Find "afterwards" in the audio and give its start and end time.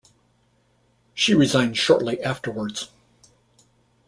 2.23-2.89